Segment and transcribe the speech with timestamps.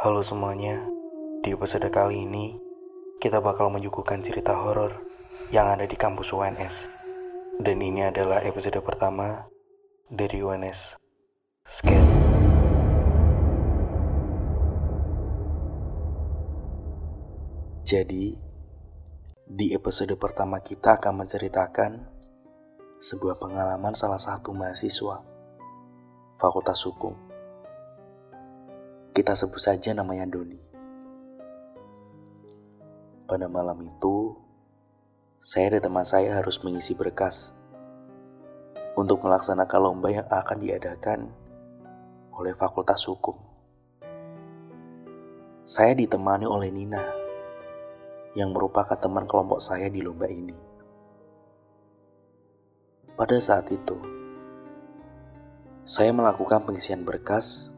[0.00, 0.80] Halo semuanya,
[1.44, 2.56] di episode kali ini
[3.20, 4.96] kita bakal menyuguhkan cerita horor
[5.52, 6.88] yang ada di kampus UNS.
[7.60, 9.44] Dan ini adalah episode pertama
[10.08, 10.96] dari UNS
[11.68, 12.00] Scan.
[17.84, 18.40] Jadi,
[19.52, 21.92] di episode pertama kita akan menceritakan
[23.04, 25.20] sebuah pengalaman salah satu mahasiswa
[26.40, 27.29] Fakultas Hukum.
[29.10, 30.54] Kita sebut saja namanya Doni.
[33.26, 34.38] Pada malam itu,
[35.42, 37.50] saya dan teman saya harus mengisi berkas
[38.94, 41.20] untuk melaksanakan lomba yang akan diadakan
[42.38, 43.34] oleh Fakultas Hukum.
[45.66, 47.02] Saya ditemani oleh Nina,
[48.38, 50.54] yang merupakan teman kelompok saya di lomba ini.
[53.18, 53.98] Pada saat itu,
[55.82, 57.74] saya melakukan pengisian berkas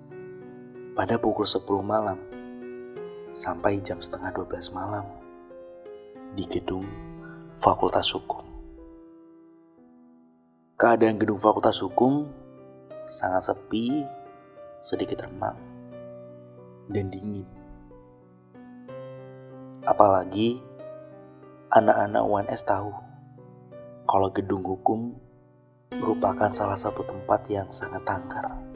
[0.92, 2.20] pada pukul 10 malam
[3.32, 5.08] sampai jam setengah 12 malam
[6.36, 6.84] di gedung
[7.56, 8.44] Fakultas Hukum.
[10.76, 12.28] Keadaan gedung Fakultas Hukum
[13.08, 14.04] sangat sepi,
[14.84, 15.56] sedikit remang,
[16.92, 17.48] dan dingin.
[19.88, 20.60] Apalagi
[21.72, 22.92] anak-anak UNS tahu
[24.04, 25.16] kalau gedung hukum
[25.96, 28.71] merupakan salah satu tempat yang sangat tangkar.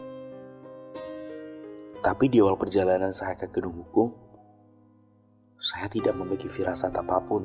[2.04, 4.08] Tapi di awal perjalanan saya ke gedung hukum,
[5.56, 7.42] saya tidak memiliki firasat apa pun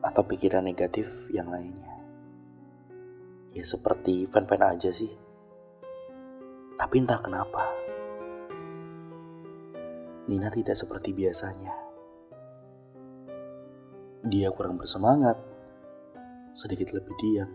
[0.00, 1.92] atau pikiran negatif yang lainnya.
[3.52, 5.12] Ya seperti fan-fan aja sih.
[6.80, 7.60] Tapi entah kenapa,
[10.24, 11.76] Nina tidak seperti biasanya.
[14.24, 15.36] Dia kurang bersemangat,
[16.56, 17.50] sedikit lebih diam,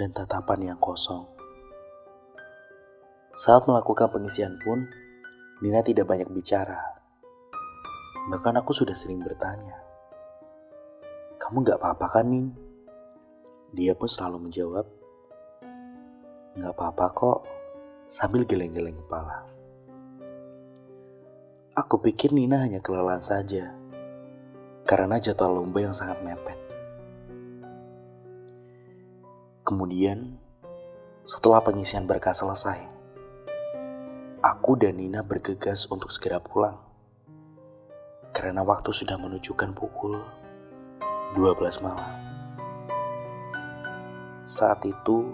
[0.00, 1.35] dan tatapan yang kosong.
[3.36, 4.88] Saat melakukan pengisian pun,
[5.60, 6.80] Nina tidak banyak bicara.
[8.32, 9.76] Bahkan aku sudah sering bertanya,
[11.36, 12.56] Kamu gak apa-apa kan, Nin?
[13.76, 14.88] Dia pun selalu menjawab,
[16.56, 17.38] Gak apa-apa kok,
[18.08, 19.44] sambil geleng-geleng kepala.
[21.76, 23.68] Aku pikir Nina hanya kelelahan saja,
[24.88, 26.56] karena jadwal lomba yang sangat mepet.
[29.60, 30.40] Kemudian,
[31.28, 32.95] setelah pengisian berkas selesai,
[34.44, 36.76] aku dan Nina bergegas untuk segera pulang.
[38.36, 40.20] Karena waktu sudah menunjukkan pukul
[41.36, 42.10] 12 malam.
[44.44, 45.32] Saat itu,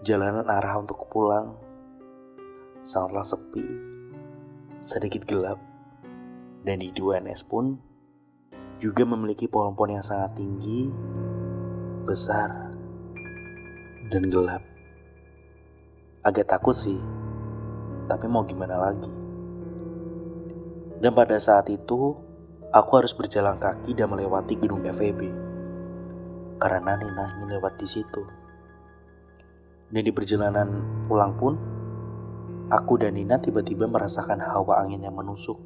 [0.00, 1.54] jalanan arah untuk pulang
[2.80, 3.62] sangatlah sepi,
[4.80, 5.60] sedikit gelap,
[6.64, 7.76] dan di 2NS pun
[8.80, 10.88] juga memiliki pohon-pohon yang sangat tinggi,
[12.08, 12.72] besar,
[14.08, 14.64] dan gelap.
[16.24, 16.96] Agak takut sih,
[18.10, 19.06] tapi mau gimana lagi?
[20.98, 22.18] Dan pada saat itu,
[22.74, 25.30] aku harus berjalan kaki dan melewati gedung FEB.
[26.58, 28.22] Karena Nina ingin lewat di situ.
[29.88, 30.68] Dan di perjalanan
[31.06, 31.54] pulang pun,
[32.68, 35.56] aku dan Nina tiba-tiba merasakan hawa angin yang menusuk.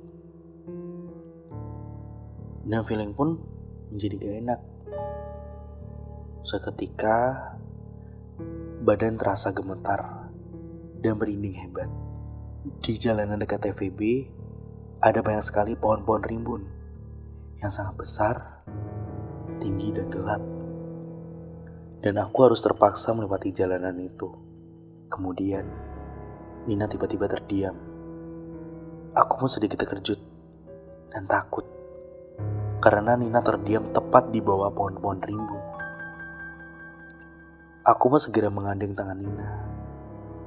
[2.64, 3.40] Dan feeling pun
[3.90, 4.60] menjadi gak enak.
[6.44, 7.18] Seketika,
[8.84, 10.30] badan terasa gemetar
[11.02, 11.90] dan merinding hebat.
[12.64, 14.00] Di jalanan dekat TVB,
[15.04, 16.64] ada banyak sekali pohon-pohon rimbun
[17.60, 18.64] yang sangat besar,
[19.60, 20.40] tinggi, dan gelap.
[22.00, 24.32] Dan aku harus terpaksa melewati jalanan itu.
[25.12, 25.68] Kemudian,
[26.64, 27.76] Nina tiba-tiba terdiam.
[29.12, 30.16] Aku pun sedikit terkejut
[31.12, 31.68] dan takut
[32.80, 35.62] karena Nina terdiam tepat di bawah pohon-pohon rimbun.
[37.84, 39.48] Aku pun segera mengandeng tangan Nina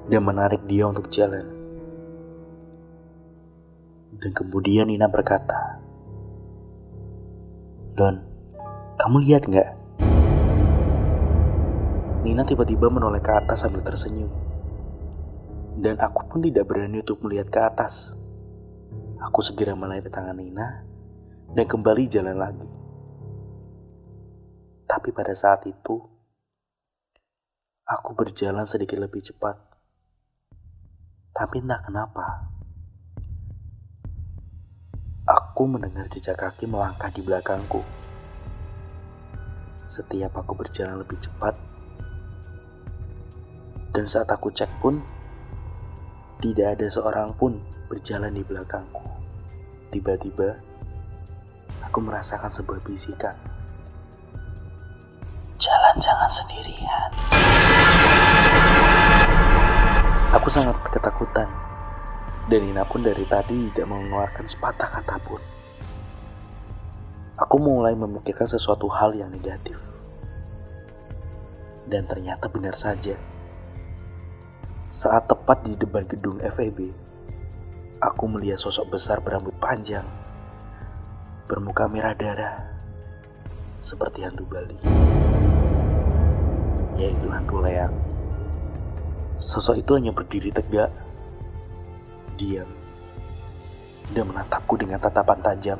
[0.09, 1.66] dan menarik dia untuk jalan.
[4.17, 5.77] Dan kemudian Nina berkata,
[7.93, 8.17] Don,
[8.97, 9.69] kamu lihat nggak?
[12.25, 14.29] Nina tiba-tiba menoleh ke atas sambil tersenyum.
[15.77, 18.17] Dan aku pun tidak berani untuk melihat ke atas.
[19.21, 20.81] Aku segera menarik tangan Nina
[21.53, 22.69] dan kembali jalan lagi.
[24.89, 26.01] Tapi pada saat itu,
[27.85, 29.57] aku berjalan sedikit lebih cepat.
[31.37, 32.56] Tapi entah kenapa,
[35.57, 37.81] Aku mendengar jejak kaki melangkah di belakangku.
[39.89, 41.57] Setiap aku berjalan lebih cepat,
[43.89, 45.01] dan saat aku cek pun,
[46.45, 47.57] tidak ada seorang pun
[47.89, 49.01] berjalan di belakangku.
[49.89, 50.61] Tiba-tiba,
[51.89, 53.33] aku merasakan sebuah bisikan.
[55.57, 57.09] Jalan jangan sendirian.
[60.37, 61.49] Aku sangat ketakutan
[62.47, 65.41] Dan Nina pun dari tadi tidak mengeluarkan sepatah kata pun.
[67.35, 69.91] Aku mulai memikirkan sesuatu hal yang negatif.
[71.83, 73.19] Dan ternyata benar saja.
[74.87, 76.95] Saat tepat di depan gedung FEB,
[77.99, 80.07] aku melihat sosok besar berambut panjang,
[81.51, 82.63] bermuka merah darah,
[83.83, 84.79] seperti hantu Bali.
[86.95, 87.91] Yaitu hantu leang.
[89.35, 90.89] Sosok itu hanya berdiri tegak,
[92.37, 92.69] diam,
[94.13, 95.79] dan menatapku dengan tatapan tajam.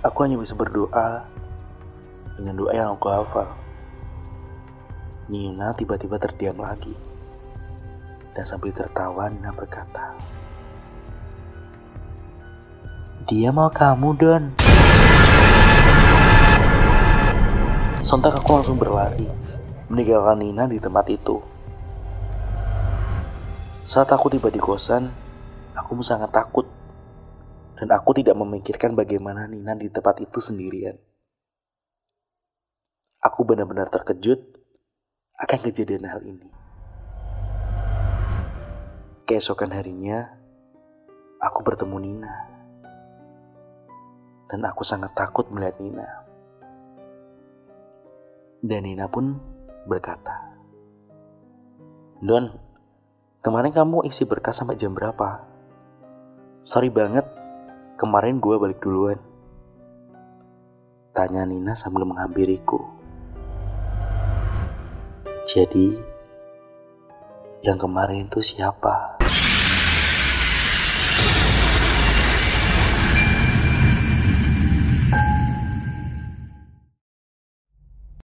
[0.00, 1.28] Aku hanya bisa berdoa
[2.40, 3.52] dengan doa yang aku hafal.
[5.28, 6.96] Nina tiba-tiba terdiam lagi.
[8.32, 10.16] Dan sambil tertawa Nina berkata,
[13.28, 14.44] Dia mau kamu, Don.
[18.00, 19.28] Sontak aku langsung berlari,
[19.92, 21.49] meninggalkan Nina di tempat itu.
[23.90, 25.10] Saat aku tiba di kosan,
[25.74, 26.62] aku sangat takut
[27.74, 30.94] dan aku tidak memikirkan bagaimana Nina di tempat itu sendirian.
[33.18, 34.46] Aku benar-benar terkejut
[35.42, 36.46] akan kejadian hal ini.
[39.26, 40.38] Keesokan harinya,
[41.42, 42.34] aku bertemu Nina.
[44.54, 46.06] Dan aku sangat takut melihat Nina.
[48.62, 49.34] Dan Nina pun
[49.90, 50.46] berkata,
[52.22, 52.69] Don,
[53.40, 55.40] kemarin kamu isi berkas sampai jam berapa?
[56.60, 57.24] Sorry banget,
[57.96, 59.16] kemarin gue balik duluan.
[61.16, 62.84] Tanya Nina sambil menghampiriku.
[65.48, 65.96] Jadi,
[67.64, 69.18] yang kemarin itu siapa?